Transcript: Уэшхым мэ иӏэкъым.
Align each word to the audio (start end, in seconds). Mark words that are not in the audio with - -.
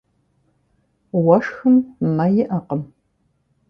Уэшхым 1.25 1.75
мэ 2.15 2.25
иӏэкъым. 2.41 2.81